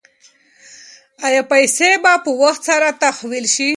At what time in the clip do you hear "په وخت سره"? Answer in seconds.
2.23-2.87